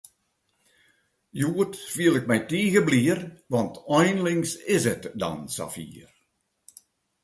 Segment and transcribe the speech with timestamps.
[1.39, 3.19] Hjoed fiel ik my tige blier,
[3.53, 6.09] want einlings is it dan safier!